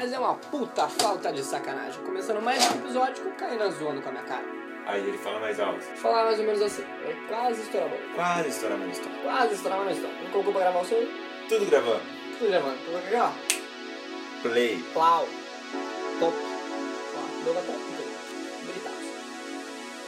[0.00, 2.02] Mas é uma puta falta de sacanagem.
[2.02, 4.46] Começando mais um episódio com o Kainan zoando com a minha cara.
[4.86, 5.82] Aí ele fala mais alto.
[5.82, 6.84] Falar mais ou menos assim.
[7.04, 8.14] É quase estourar a bola.
[8.14, 9.22] Quase estourando a história.
[9.22, 10.22] Quase estourar uma história.
[10.22, 11.06] Não colocou pra gravar o seu?
[11.50, 12.00] Tudo gravando.
[12.38, 12.78] Tudo gravando.
[12.78, 14.40] Colocou aqui, ó.
[14.40, 14.82] Play.
[14.94, 15.28] Plau.
[16.18, 16.36] Top.
[17.18, 17.90] Ó, deu até um.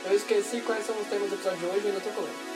[0.06, 2.51] Eu esqueci quais são os temas do episódio de hoje e ainda tô colando.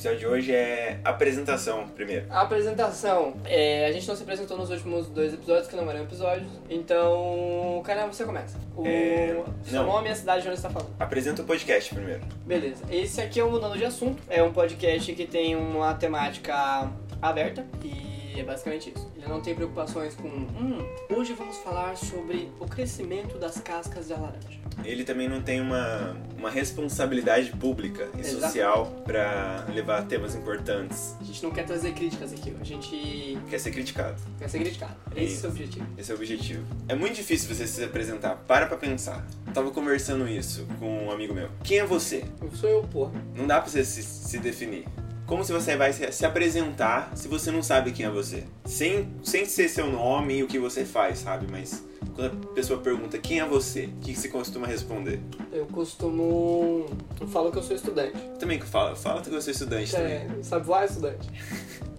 [0.00, 2.24] Episódio de hoje é apresentação, primeiro.
[2.30, 3.34] A apresentação.
[3.44, 6.48] É, a gente não se apresentou nos últimos dois episódios, que não eram episódios.
[6.70, 8.56] Então, cara, você começa.
[8.74, 9.86] O É, seu não.
[9.92, 10.94] nome e a cidade de onde você está falando.
[10.98, 12.22] Apresenta o podcast primeiro.
[12.46, 12.82] Beleza.
[12.90, 14.22] Esse aqui é o Mudando de Assunto.
[14.30, 16.90] É um podcast que tem uma temática
[17.20, 19.10] aberta e é basicamente isso.
[19.16, 20.28] Ele não tem preocupações com.
[20.28, 20.78] Hum,
[21.16, 24.60] hoje vamos falar sobre o crescimento das cascas da laranja.
[24.84, 31.16] Ele também não tem uma, uma responsabilidade pública e social pra levar temas importantes.
[31.20, 34.16] A gente não quer trazer críticas aqui, a gente Quer ser criticado.
[34.38, 34.94] quer ser criticado.
[35.14, 35.86] Esse é o objetivo.
[35.98, 36.64] Esse é o objetivo.
[36.88, 38.36] É muito difícil você se apresentar.
[38.46, 39.26] Para pra pensar.
[39.46, 41.48] Eu tava conversando isso com um amigo meu.
[41.62, 42.24] Quem é você?
[42.40, 43.12] Eu sou eu, porra.
[43.34, 44.84] Não dá pra você se, se definir.
[45.30, 48.42] Como se você vai se, se apresentar se você não sabe quem é você?
[48.64, 51.46] Sem, sem ser seu nome e o que você faz, sabe?
[51.48, 51.84] Mas
[52.16, 55.20] quando a pessoa pergunta quem é você, o que, que você costuma responder?
[55.52, 56.86] Eu costumo.
[57.20, 58.18] Eu falo que eu sou estudante.
[58.40, 60.14] Também que fala, fala que você é estudante também.
[60.14, 61.30] É, sabe voar, estudante.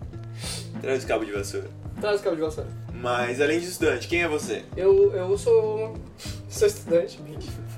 [0.81, 1.69] Traz o cabo de vassoura.
[2.01, 2.69] Traz o cabo de vassoura.
[2.93, 4.65] Mas além de estudante, quem é você?
[4.75, 5.95] Eu, eu sou.
[6.49, 7.17] sou estudante.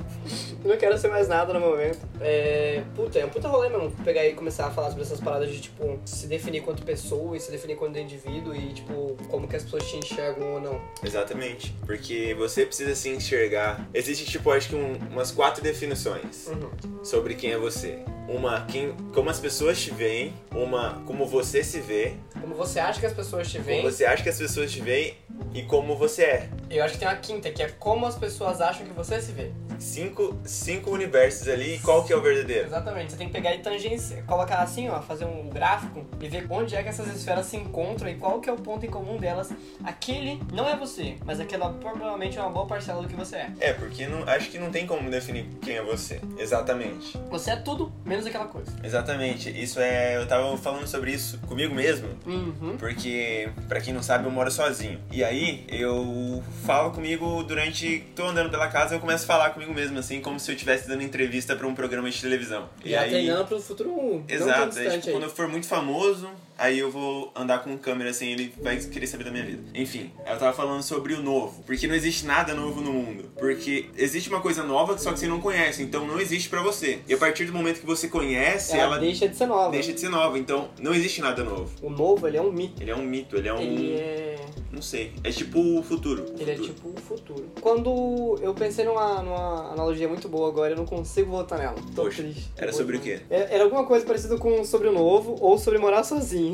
[0.63, 1.99] Não quero ser mais nada no momento.
[2.21, 2.83] É.
[2.95, 3.91] Puta, é um puta rolê mesmo.
[4.03, 7.39] Pegar e começar a falar sobre essas paradas de, tipo, se definir quanto pessoa e
[7.39, 10.81] se definir quanto indivíduo e, tipo, como que as pessoas te enxergam ou não.
[11.03, 11.75] Exatamente.
[11.85, 13.87] Porque você precisa se enxergar.
[13.93, 16.47] Existe, tipo, acho que um- umas quatro definições.
[16.47, 17.03] Uhum.
[17.03, 17.99] sobre quem é você.
[18.29, 20.33] Uma, quem, como as pessoas te veem.
[20.55, 22.13] Uma, como você se vê.
[22.39, 23.81] Como você acha que as pessoas te veem.
[23.81, 25.13] Como você acha que as pessoas te veem.
[25.53, 26.49] E como você é.
[26.69, 29.31] Eu acho que tem uma quinta, que é como as pessoas acham que você se
[29.33, 29.51] vê.
[29.79, 31.75] Cinco, cinco universos ali.
[31.75, 32.67] E qual que é o verdadeiro?
[32.67, 36.45] Exatamente, você tem que pegar e tangência, colocar assim, ó, fazer um gráfico e ver
[36.49, 39.17] onde é que essas esferas se encontram e qual que é o ponto em comum
[39.17, 39.51] delas.
[39.83, 43.51] Aquele não é você, mas aquela provavelmente é uma boa parcela do que você é.
[43.59, 46.19] É, porque não, acho que não tem como definir quem é você.
[46.37, 47.17] Exatamente.
[47.29, 48.71] Você é tudo menos aquela coisa.
[48.83, 49.49] Exatamente.
[49.49, 50.17] Isso é.
[50.17, 52.09] Eu tava falando sobre isso comigo mesmo.
[52.25, 52.77] Uhum.
[52.77, 54.99] Porque, pra quem não sabe, eu moro sozinho.
[55.11, 58.05] E aí, eu falo comigo durante.
[58.15, 60.87] tô andando pela casa, eu começo a falar comigo mesmo, assim, como se eu estivesse
[60.87, 62.69] dando entrevista pra um programa de televisão.
[62.83, 63.09] E Já aí.
[63.09, 66.29] treinando pro futuro Exato, é, tipo, quando eu for muito famoso,
[66.63, 69.61] aí eu vou andar com câmera assim, ele vai querer saber da minha vida.
[69.75, 73.25] Enfim, eu tava falando sobre o novo, porque não existe nada novo no mundo.
[73.37, 76.99] Porque existe uma coisa nova, só que você não conhece, então não existe pra você.
[77.07, 79.71] E a partir do momento que você conhece, Ela ela, deixa de ser nova.
[79.71, 81.69] deixa de ser nova, então não existe nada novo.
[81.81, 82.81] O novo, ele é um mito.
[82.81, 83.59] Ele é um mito, ele é um.
[83.59, 84.35] Ele é...
[84.71, 85.11] Não sei.
[85.23, 86.25] É tipo o futuro.
[86.39, 86.73] Ele é Futuro.
[86.73, 87.45] tipo o futuro.
[87.61, 91.75] Quando eu pensei numa, numa analogia muito boa agora, eu não consigo voltar nela.
[91.95, 92.51] Tô Poxa, triste.
[92.57, 93.19] era sobre o quê?
[93.29, 96.52] Era, era alguma coisa parecida com sobre o novo ou sobre morar sozinho.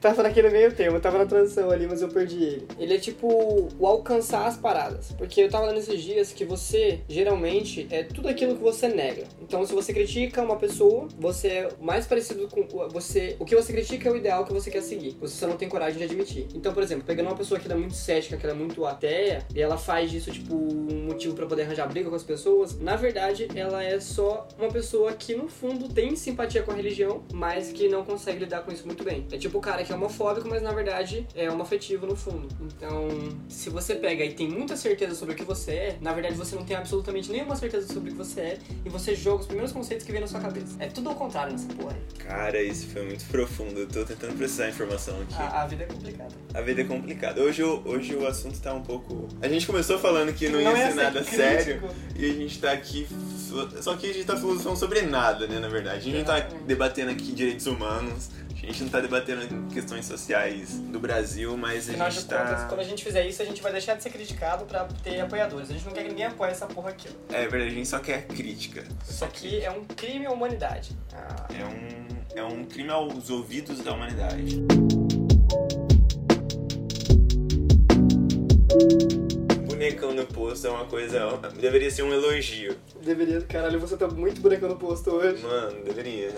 [0.00, 2.68] Tava naquele meio termo, tava na transição ali, mas eu perdi ele.
[2.78, 3.26] Ele é tipo
[3.78, 5.12] o alcançar as paradas.
[5.12, 9.24] Porque eu tava lendo esses dias que você, geralmente, é tudo aquilo que você nega.
[9.40, 12.66] Então, se você critica uma pessoa, você é mais parecido com.
[12.88, 15.16] você O que você critica é o ideal que você quer seguir.
[15.20, 16.46] Você só não tem coragem de admitir.
[16.54, 19.44] Então, por exemplo, pegando uma pessoa que é muito cética, que ela é muito ateia,
[19.54, 22.96] e ela faz disso, tipo, um motivo pra poder arranjar briga com as pessoas, na
[22.96, 27.72] verdade, ela é só uma pessoa que, no fundo, tem simpatia com a religião, mas
[27.72, 29.25] que não consegue lidar com isso muito bem.
[29.32, 32.46] É tipo o cara que é homofóbico, mas na verdade é homoafetivo no fundo.
[32.60, 33.08] Então,
[33.48, 36.54] se você pega e tem muita certeza sobre o que você é, na verdade você
[36.54, 39.72] não tem absolutamente nenhuma certeza sobre o que você é, e você joga os primeiros
[39.72, 40.76] conceitos que vem na sua cabeça.
[40.78, 41.96] É tudo ao contrário nessa porra.
[42.18, 43.80] Cara, isso foi muito profundo.
[43.80, 45.34] Eu tô tentando processar a informação aqui.
[45.34, 46.34] A, a vida é complicada.
[46.54, 47.42] A vida é complicada.
[47.42, 49.26] Hoje, o- hoje o assunto tá um pouco.
[49.42, 51.36] A gente começou falando que não ia Não ia ser ser nada crítico.
[51.36, 51.82] sério.
[52.16, 53.06] E a gente tá aqui.
[53.80, 55.58] Só que a gente tá falando sobre nada, né?
[55.58, 55.96] Na verdade.
[55.98, 58.30] A gente não tá debatendo aqui direitos humanos.
[58.66, 62.60] A gente não tá debatendo questões sociais do Brasil, mas a Afinal de gente contas,
[62.62, 62.66] tá.
[62.66, 65.70] quando a gente fizer isso, a gente vai deixar de ser criticado pra ter apoiadores.
[65.70, 67.08] A gente não quer que ninguém apoie essa porra aqui.
[67.28, 68.82] É verdade, a gente só quer crítica.
[69.08, 70.96] Isso aqui é um crime à humanidade.
[71.14, 74.60] Ah, É um, é um crime aos ouvidos da humanidade.
[79.68, 81.20] Bonecão no posto é uma coisa.
[81.60, 82.76] Deveria ser um elogio.
[83.00, 85.40] deveria, caralho, você tá muito bonecão no posto hoje.
[85.42, 86.32] Mano, deveria.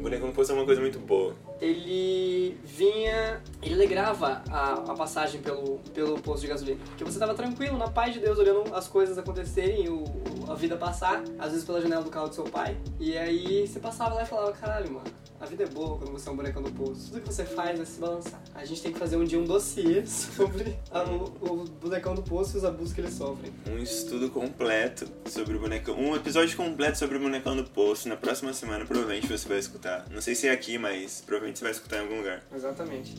[0.00, 1.34] Bonecão no posto é uma coisa muito boa.
[1.62, 3.40] Ele vinha.
[3.62, 6.80] Ele alegrava a, a passagem pelo, pelo posto de gasolina.
[6.84, 10.04] Porque você tava tranquilo, na paz de Deus, olhando as coisas acontecerem, o,
[10.48, 12.76] a vida passar, às vezes pela janela do carro do seu pai.
[12.98, 15.06] E aí você passava lá e falava, caralho, mano,
[15.42, 17.08] a vida é boa quando você é um bonecão do poço.
[17.10, 18.40] Tudo que você faz é se balançar.
[18.54, 22.22] A gente tem que fazer um dia um dossiê sobre a, o, o bonecão do
[22.22, 23.52] poço e os abusos que eles sofrem.
[23.68, 25.98] Um estudo completo sobre o bonecão.
[25.98, 28.08] Um episódio completo sobre o bonecão do poço.
[28.08, 30.06] Na próxima semana, provavelmente você vai escutar.
[30.10, 32.40] Não sei se é aqui, mas provavelmente você vai escutar em algum lugar.
[32.54, 33.14] Exatamente.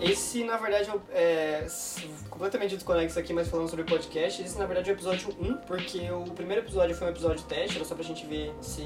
[0.00, 4.42] Esse, na verdade, é s- completamente desconexo aqui, mas falando sobre podcast.
[4.42, 7.76] Esse, na verdade, é o episódio 1, porque o primeiro episódio foi um episódio teste,
[7.76, 8.82] era só pra gente ver se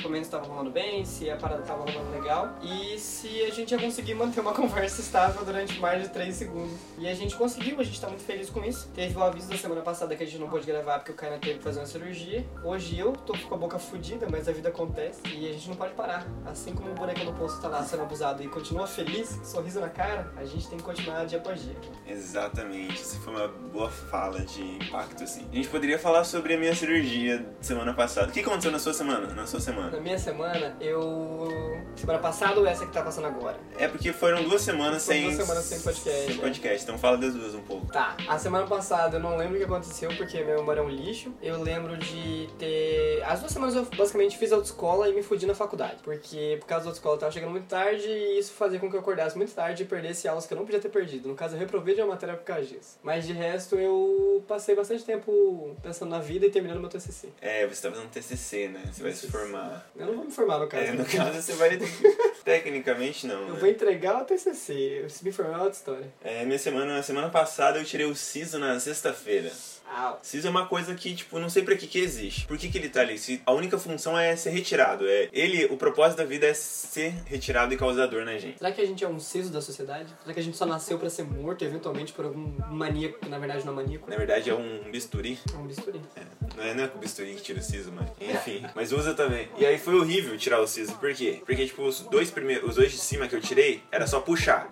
[0.00, 3.78] equipamentos estavam rolando bem, se a parada tava rolando legal e se a gente ia
[3.78, 6.76] conseguir manter uma conversa estável durante mais de 3 segundos.
[6.98, 8.88] E a gente conseguiu, a gente tá muito feliz com isso.
[8.94, 11.38] Teve o aviso da semana passada que a gente não pôde gravar porque o Kaina
[11.38, 12.44] teve que fazer uma cirurgia.
[12.64, 15.76] Hoje eu tô com a boca fodida, mas a vida acontece e a gente não
[15.76, 16.26] pode parar.
[16.46, 19.88] Assim como o boneco no posto tá lá sendo abusado e continua feliz, sorriso na
[19.88, 21.76] cara, a gente tem que continuar dia após dia.
[22.06, 25.46] Exatamente, essa foi uma boa fala de impacto, assim.
[25.52, 28.28] A gente poderia falar sobre a minha cirurgia semana passada.
[28.28, 29.34] O que aconteceu na sua semana?
[29.34, 29.89] Na sua semana?
[29.90, 31.78] Na minha semana, eu.
[31.96, 33.58] Semana passada ou essa que tá passando agora?
[33.76, 35.22] É porque foram duas semanas Foram sem.
[35.24, 36.40] duas semanas sem podcast, Sem é.
[36.40, 37.86] podcast, então fala das duas um pouco.
[37.92, 40.88] Tá, a semana passada eu não lembro o que aconteceu porque minha memória é um
[40.88, 41.34] lixo.
[41.42, 43.22] Eu lembro de ter.
[43.26, 45.96] As duas semanas eu basicamente fiz autoescola e me fudi na faculdade.
[46.02, 48.96] Porque por causa da autoescola eu tava chegando muito tarde e isso fazia com que
[48.96, 51.28] eu acordasse muito tarde e perdesse aulas que eu não podia ter perdido.
[51.28, 52.98] No caso, eu reprovei de uma matéria por causa disso.
[53.02, 57.28] Mas de resto, eu passei bastante tempo pensando na vida e terminando meu TCC.
[57.40, 58.82] É, você tá fazendo TCC, né?
[58.92, 59.79] Você vai se formar.
[59.96, 60.84] Eu não vou me formar no caso.
[60.84, 62.08] É, no caso você vai ter que...
[62.44, 63.48] Tecnicamente não.
[63.48, 63.60] Eu né?
[63.60, 65.06] vou entregar o TCC.
[65.08, 66.14] Se me formar é outra história.
[66.22, 69.50] É, minha semana, semana passada eu tirei o SISO na sexta-feira.
[69.94, 70.18] Au.
[70.22, 72.46] SISO é uma coisa que, tipo, não sei pra que que existe.
[72.46, 73.18] Por que que ele tá ali?
[73.18, 75.06] Se a única função é ser retirado.
[75.08, 78.58] É, ele, o propósito da vida é ser retirado e causar dor na gente.
[78.58, 80.08] Será que a gente é um siso da sociedade?
[80.22, 83.38] Será que a gente só nasceu pra ser morto eventualmente por algum maníaco que na
[83.38, 84.08] verdade não é maníaco?
[84.08, 85.38] Na verdade é um bisturi.
[85.52, 86.00] É um bisturi.
[86.16, 86.22] É,
[86.56, 88.64] não é, não é com o bisturi que tira o siso, mas enfim.
[88.74, 89.48] Mas usa também.
[89.58, 90.94] E aí foi horrível tirar o siso.
[90.94, 91.42] Por quê?
[91.44, 94.68] Porque, tipo, os dois primeiros, os dois de cima que eu tirei, era só puxar.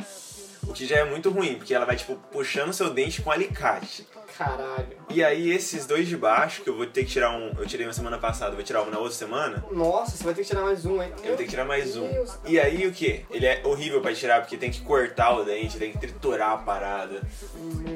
[0.68, 4.06] O que já é muito ruim, porque ela vai, tipo, puxando seu dente com alicate.
[4.36, 4.96] Caralho.
[5.10, 7.52] E aí esses dois de baixo, que eu vou ter que tirar um.
[7.58, 9.64] Eu tirei uma semana passada, vou tirar um na outra semana.
[9.72, 11.12] Nossa, você vai ter que tirar mais um, hein?
[11.22, 12.06] Eu vou ter que tirar mais um.
[12.08, 12.38] Deus.
[12.44, 13.24] E aí o que?
[13.30, 16.56] Ele é horrível pra tirar, porque tem que cortar o dente, tem que triturar a
[16.58, 17.20] parada.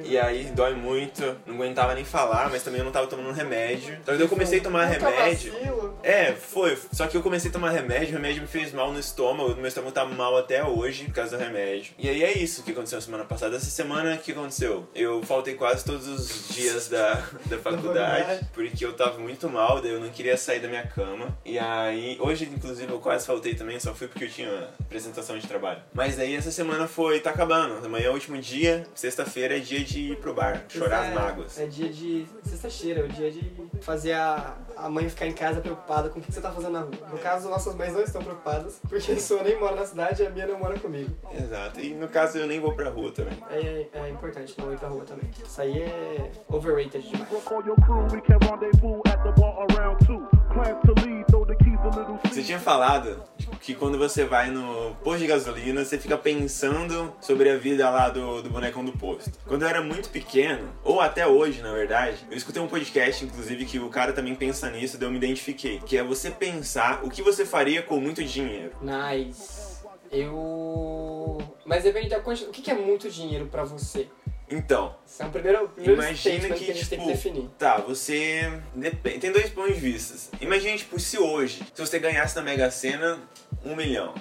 [0.05, 1.23] E aí dói muito.
[1.47, 3.97] Não aguentava nem falar, mas também eu não tava tomando remédio.
[4.03, 5.53] Então eu comecei a tomar remédio.
[5.53, 5.72] vacilo.
[6.03, 6.77] É, foi.
[6.93, 9.67] Só que eu comecei a tomar remédio, o remédio me fez mal no estômago, meu
[9.67, 11.93] estômago tá mal até hoje por causa do remédio.
[11.99, 13.57] E aí é isso que aconteceu na semana passada.
[13.57, 14.89] Essa semana, o que aconteceu?
[14.95, 17.15] Eu faltei quase todos os dias da,
[17.47, 21.37] da faculdade, porque eu tava muito mal, daí eu não queria sair da minha cama.
[21.45, 25.47] E aí, hoje, inclusive, eu quase faltei também, só fui porque eu tinha apresentação de
[25.47, 25.81] trabalho.
[25.95, 27.85] Mas aí essa semana foi, tá acabando.
[27.85, 31.15] Amanhã é o último dia, sexta-feira é dia de ir pro bar, chorar as É-
[31.15, 31.59] mágoas.
[31.61, 35.61] É dia de sexta-feira, é o dia de fazer a, a mãe ficar em casa
[35.61, 36.91] preocupada com o que você tá fazendo na rua.
[37.11, 40.27] No caso, nossas mães não estão preocupadas, porque a sua nem mora na cidade e
[40.27, 41.11] a minha não mora comigo.
[41.33, 41.81] Exato.
[41.81, 43.39] E no caso eu nem vou pra rua também.
[43.51, 45.31] É, é importante não ir pra rua também.
[45.45, 47.29] Isso aí é overrated demais.
[52.25, 57.13] Você tinha falado tipo, que quando você vai no posto de gasolina, você fica pensando
[57.21, 59.33] sobre a vida lá do, do bonecão do posto.
[59.47, 63.65] Quando eu era muito pequeno, ou até hoje, na verdade, eu escutei um podcast, inclusive,
[63.65, 65.79] que o cara também pensa nisso, daí eu me identifiquei.
[65.81, 68.73] Que é você pensar o que você faria com muito dinheiro.
[68.81, 69.83] Nice.
[70.11, 71.39] Eu.
[71.65, 72.51] Mas depende da quantidade.
[72.51, 74.09] O que que é muito dinheiro pra você?
[74.53, 77.49] Então, Isso é um primeiro, primeiro Imagina que, que a gente tem tipo, que definir.
[77.59, 78.53] tá, você.
[78.75, 80.37] Depende, tem dois pontos de vista.
[80.41, 83.19] Imagina, tipo, se hoje, se você ganhasse na Mega Sena
[83.65, 84.15] um milhão.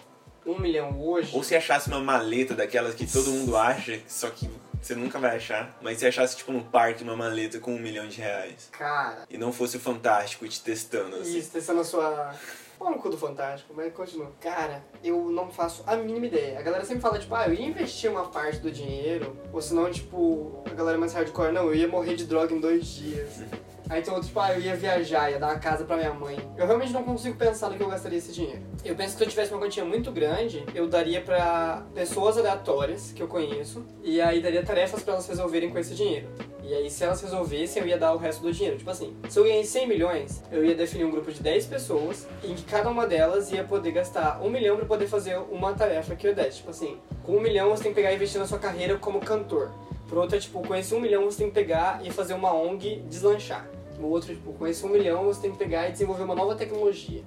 [0.46, 1.32] Um milhão hoje.
[1.36, 4.50] Ou se achasse uma maleta daquelas que todo mundo acha, só que
[4.82, 5.78] você nunca vai achar.
[5.82, 8.70] Mas se achasse, tipo, no parque uma maleta com um milhão de reais.
[8.72, 11.38] Cara, E não fosse o Fantástico te testando, assim.
[11.38, 12.34] isso, testando a sua.
[12.82, 14.32] Pau no cu do Fantástico, mas continua.
[14.42, 16.58] Cara, eu não faço a mínima ideia.
[16.58, 19.92] A galera sempre fala, tipo, ah, eu ia investir uma parte do dinheiro, ou senão,
[19.92, 23.44] tipo, a galera mais hardcore, não, eu ia morrer de droga em dois dias.
[23.92, 26.38] Aí outro, tipo, ah, eu ia viajar, ia dar uma casa pra minha mãe.
[26.58, 28.62] Eu realmente não consigo pensar no que eu gastaria esse dinheiro.
[28.86, 33.12] Eu penso que se eu tivesse uma quantia muito grande, eu daria pra pessoas aleatórias
[33.12, 36.26] que eu conheço, e aí daria tarefas pra elas resolverem com esse dinheiro.
[36.64, 38.78] E aí, se elas resolvessem, eu ia dar o resto do dinheiro.
[38.78, 42.26] Tipo assim, se eu ganhei 100 milhões, eu ia definir um grupo de 10 pessoas,
[42.46, 46.16] em que cada uma delas ia poder gastar um milhão pra poder fazer uma tarefa
[46.16, 46.60] que eu desse.
[46.60, 49.20] Tipo assim, com um milhão você tem que pegar e investir na sua carreira como
[49.20, 49.70] cantor.
[50.08, 53.04] Por outra, tipo, com esse um milhão você tem que pegar e fazer uma ONG
[53.10, 53.68] deslanchar.
[54.08, 56.56] O outro, tipo, com esse um milhão você tem que pegar e desenvolver uma nova
[56.56, 57.24] tecnologia.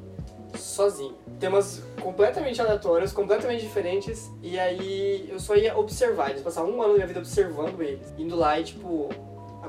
[0.56, 1.14] Sozinho.
[1.40, 4.30] Temas completamente aleatórios, completamente diferentes.
[4.42, 6.30] E aí eu só ia observar.
[6.30, 8.12] Eles passavam um ano da minha vida observando eles.
[8.16, 9.08] Indo lá e, tipo,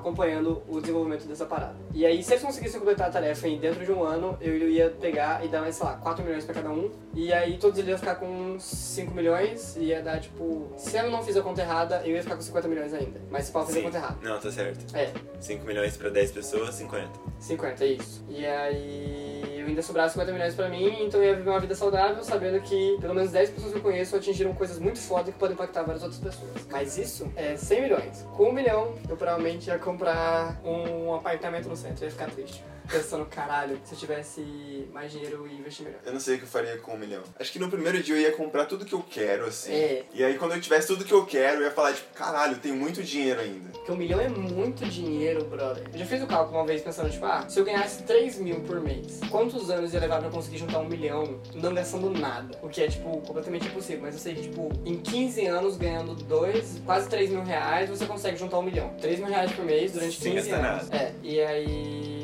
[0.05, 1.75] acompanhando o desenvolvimento dessa parada.
[1.93, 4.89] E aí, se eles conseguissem completar a tarefa em dentro de um ano, eu ia
[4.89, 6.91] pegar e dar mais, sei lá, 4 milhões pra cada um.
[7.15, 10.71] E aí todos eles iam ficar com 5 milhões e ia dar, tipo...
[10.77, 13.19] Se eu não fiz a conta errada, eu ia ficar com 50 milhões ainda.
[13.31, 14.17] Mas se pau fazer a conta errada.
[14.21, 14.95] Não, tá certo.
[14.95, 17.09] É, 5 milhões pra 10 pessoas, 50.
[17.39, 18.24] 50, é isso.
[18.29, 19.34] E aí eu
[19.69, 22.98] ainda sobrava 50 milhões pra mim, então eu ia viver uma vida saudável, sabendo que
[23.00, 26.03] pelo menos 10 pessoas que eu conheço atingiram coisas muito fodas que podem impactar várias
[26.03, 26.67] outras pessoas.
[26.72, 28.27] Mas isso é 100 milhões.
[28.36, 32.63] Com um milhão, eu provavelmente ia comprar um apartamento no centro, ia ficar triste.
[32.89, 35.99] Pensando, caralho, se eu tivesse mais dinheiro, eu ia investir melhor.
[36.05, 37.23] Eu não sei o que eu faria com um milhão.
[37.39, 39.73] Acho que no primeiro dia eu ia comprar tudo que eu quero, assim.
[39.73, 40.03] É.
[40.13, 42.59] E aí quando eu tivesse tudo que eu quero, eu ia falar, tipo, caralho, eu
[42.59, 43.69] tenho muito dinheiro ainda.
[43.71, 45.83] Porque um milhão é muito dinheiro, brother.
[45.91, 48.61] Eu já fiz o cálculo uma vez pensando, tipo, ah, se eu ganhasse 3 mil
[48.61, 52.57] por mês, quantos anos ia levar pra eu conseguir juntar um milhão não gastando nada?
[52.61, 54.01] O que é, tipo, completamente impossível.
[54.01, 58.05] Mas eu sei que, tipo, em 15 anos ganhando dois, quase 3 mil reais, você
[58.05, 58.93] consegue juntar um milhão.
[59.01, 60.91] 3 mil reais por mês durante Sem 15 gastar anos.
[60.91, 62.14] É, e aí.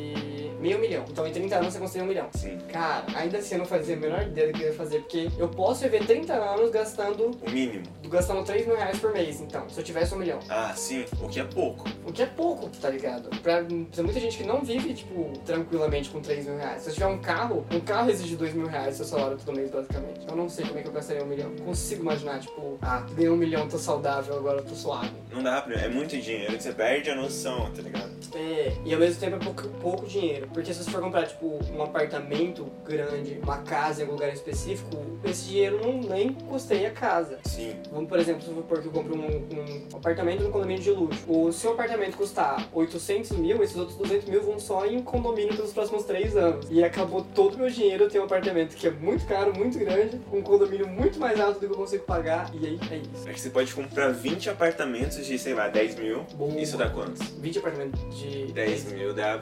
[0.61, 1.03] Meio milhão.
[1.09, 2.29] Então em 30 anos você consegue um milhão.
[2.33, 2.57] Sim.
[2.71, 5.29] Cara, ainda assim eu não fazia a menor ideia do que eu ia fazer, porque
[5.37, 7.83] eu posso viver 30 anos gastando, O mínimo.
[8.09, 10.39] gastando 3 mil reais por mês, então, se eu tivesse um milhão.
[10.49, 11.05] Ah, sim.
[11.21, 11.89] O que é pouco.
[12.05, 13.29] O que é pouco, tá ligado?
[13.41, 16.83] Pra, pra muita gente que não vive, tipo, tranquilamente com 3 mil reais.
[16.83, 19.71] Se eu tiver um carro, um carro exige 2 mil reais seu salário todo mês,
[19.71, 20.27] basicamente.
[20.27, 21.51] Eu não sei como é que eu gastaria um milhão.
[21.65, 25.11] Consigo imaginar, tipo, ah, ganhei um milhão, tô saudável, agora eu tô suave.
[25.31, 25.75] Não dá pra...
[25.75, 28.11] É muito dinheiro que você perde a noção, tá ligado?
[28.35, 30.47] É, e ao mesmo tempo é pouco, pouco dinheiro.
[30.53, 34.97] Porque se você for comprar, tipo, um apartamento grande, uma casa em algum lugar específico,
[35.23, 37.39] esse dinheiro não nem custeia a casa.
[37.45, 37.75] Sim.
[37.91, 41.23] Vamos, por exemplo, supor que eu compro um, um apartamento no condomínio de luxo.
[41.27, 45.71] O seu apartamento custar 800 mil, esses outros 200 mil vão só em condomínio pelos
[45.71, 46.67] próximos 3 anos.
[46.69, 49.77] E acabou todo o meu dinheiro, eu tenho um apartamento que é muito caro, muito
[49.79, 52.97] grande, com um condomínio muito mais alto do que eu consigo pagar, e aí é
[52.97, 53.29] isso.
[53.29, 56.23] É que você pode comprar 20 apartamentos de, sei lá, 10 mil.
[56.35, 56.59] Boa.
[56.59, 57.21] Isso dá quantos?
[57.39, 58.51] 20 apartamentos de...
[58.51, 59.41] 10 mil dá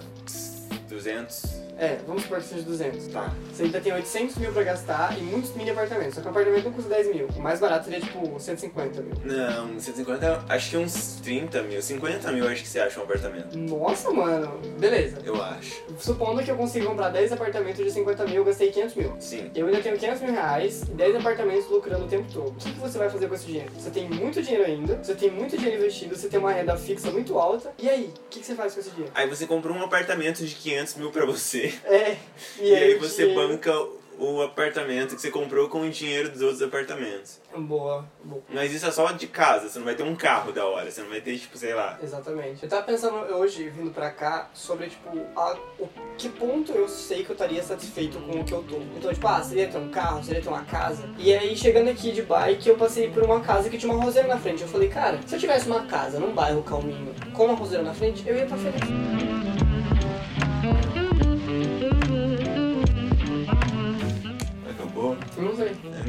[0.89, 1.68] 200.
[1.79, 3.07] É, vamos supor que seja 200.
[3.07, 3.33] Tá.
[3.53, 6.15] Você ainda tem 800 mil pra gastar e muitos mini apartamentos.
[6.15, 7.27] Só que um apartamento não custa 10 mil.
[7.35, 9.13] O mais barato seria tipo 150 mil.
[9.23, 11.81] Não, 150, acho que uns 30 mil.
[11.81, 13.57] 50 mil acho que você acha um apartamento.
[13.57, 14.59] Nossa, mano.
[14.77, 15.19] Beleza.
[15.23, 15.81] Eu acho.
[15.97, 19.15] Supondo que eu consiga comprar 10 apartamentos de 50 mil, eu gastei 500 mil.
[19.19, 19.51] Sim.
[19.55, 22.49] Eu ainda tenho 500 mil reais e 10 apartamentos lucrando o tempo todo.
[22.49, 23.71] O que, que você vai fazer com esse dinheiro?
[23.77, 27.09] Você tem muito dinheiro ainda, você tem muito dinheiro investido, você tem uma renda fixa
[27.09, 27.71] muito alta.
[27.77, 29.11] E aí, o que, que você faz com esse dinheiro?
[29.15, 31.68] Aí você comprou um apartamento de 500 mil pra você.
[31.85, 32.17] É,
[32.59, 36.61] E, aí você dinheiro- banca o apartamento que você comprou com o dinheiro dos outros
[36.61, 37.39] apartamentos.
[37.55, 38.43] Boa, boa.
[38.49, 41.01] Mas isso é só de casa, você não vai ter um carro da hora, você
[41.01, 41.97] não vai ter, tipo, sei lá.
[42.03, 42.61] Exatamente.
[42.61, 47.23] Eu tava pensando hoje, vindo pra cá, sobre, tipo, a, o que ponto eu sei
[47.23, 48.75] que eu estaria satisfeito com o que eu tô.
[48.97, 51.07] Então, tipo, ah, seria ter um carro, seria ter uma casa.
[51.17, 54.27] E aí, chegando aqui de bike, eu passei por uma casa que tinha uma roseira
[54.27, 54.63] na frente.
[54.63, 57.93] Eu falei, cara, se eu tivesse uma casa num bairro calminho, com uma roseira na
[57.93, 59.38] frente, eu ia estar feliz.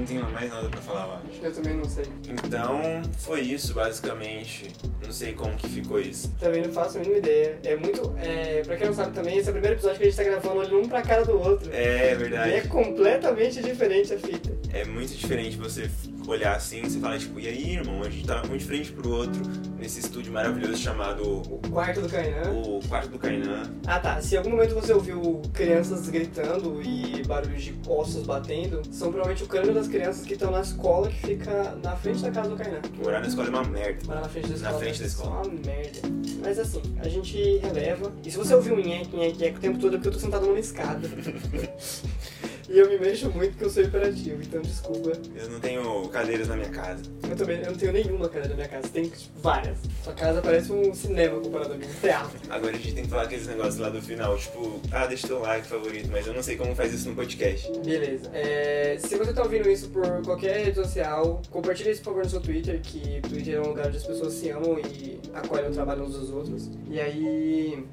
[0.00, 1.44] Não tenho mais nada pra falar, eu acho.
[1.44, 2.04] Eu também não sei.
[2.28, 2.80] Então,
[3.18, 4.70] foi isso, basicamente.
[5.04, 6.32] Não sei como que ficou isso.
[6.38, 7.58] Também não faço a mínima ideia.
[7.64, 8.14] É muito.
[8.18, 10.24] É, pra quem não sabe também, esse é o primeiro episódio que a gente tá
[10.24, 11.70] gravando olhando um pra cara do outro.
[11.72, 12.68] É E é verdade.
[12.68, 14.50] completamente diferente a fita.
[14.72, 15.90] É muito diferente você
[16.26, 19.10] olhar assim, você fala, tipo, e aí, irmão, a gente tá um de frente pro
[19.10, 19.40] outro
[19.80, 22.50] nesse estúdio maravilhoso chamado O quarto do Kainan.
[22.52, 23.62] o Quarto do Kainan.
[23.86, 28.82] Ah tá, se em algum momento você ouviu crianças gritando e barulhos de ossos batendo,
[28.90, 32.30] são provavelmente o câmbio das crianças que estão na escola que fica na frente da
[32.30, 32.80] casa do Kainan.
[33.02, 34.06] Morar na escola é uma merda.
[34.06, 34.78] Morar na frente da Na escola.
[34.78, 35.30] frente da é escola.
[35.30, 36.00] Uma merda.
[36.42, 38.12] Mas assim, a gente releva.
[38.24, 40.18] E se você ouvir um nheque, nheque, nheque o tempo todo é porque eu tô
[40.18, 41.08] sentado numa escada.
[42.70, 45.10] e eu me mexo muito porque eu sou hiperativo, então desculpa.
[45.34, 47.02] Eu não tenho cadeiras na minha casa.
[47.28, 49.76] Eu também eu não tenho nenhuma cadeira na minha casa, tem tipo, várias.
[50.04, 52.38] Sua casa parece um cinema comparado a mim, um teatro.
[52.48, 55.40] Agora a gente tem que falar aqueles negócios lá do final, tipo, ah, deixa teu
[55.40, 57.72] like favorito, mas eu não sei como faz isso no podcast.
[57.80, 58.30] Beleza.
[58.32, 62.30] É, se você tá ouvindo isso por qualquer rede social, compartilha isso por favor no
[62.30, 65.72] seu Twitter, que Twitter é um lugar onde as pessoas se amam e acolhem o
[65.72, 66.70] trabalho uns dos outros.
[66.88, 67.84] E aí.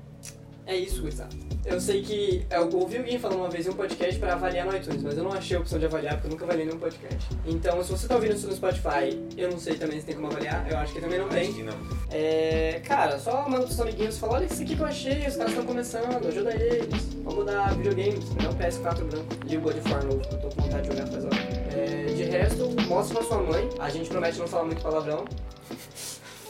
[0.67, 1.29] É isso, Gustavo.
[1.65, 4.75] Eu sei que eu ouvi alguém falando uma vez em um podcast pra avaliar no
[4.75, 7.29] iTunes, mas eu não achei a opção de avaliar porque eu nunca avaliei nenhum podcast.
[7.45, 10.27] Então, se você tá ouvindo isso no Spotify, eu não sei também se tem como
[10.27, 11.43] avaliar, eu acho que também não tem.
[11.43, 11.73] Acho que não.
[12.11, 15.35] É, cara, só manda pros seus amiguinhos, fala, olha isso aqui que eu achei, os
[15.35, 17.03] caras estão começando, ajuda eles.
[17.23, 20.49] Vamos dar videogames, me dá um PS4 branco e o War novo, que eu tô
[20.49, 21.35] com vontade de jogar faz hora.
[21.75, 25.25] É, de resto, mostra pra sua mãe, a gente promete não falar muito palavrão.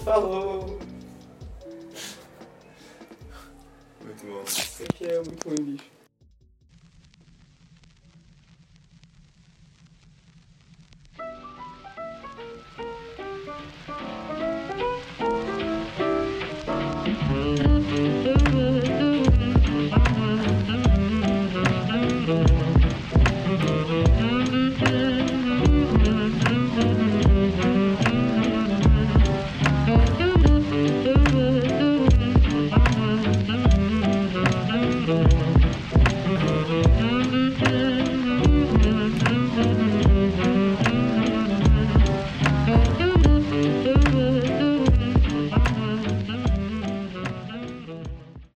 [0.03, 0.96] Falou!
[4.23, 5.05] Muito bom.
[5.05, 5.96] É muito ruim, bicho.